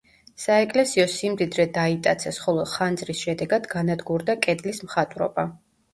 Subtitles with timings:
[0.43, 5.47] საეკლესიო სიმდიდრე დაიტაცეს, ხოლო ხანძრის შედეგად განადგურდა კედლის მხატვრობა.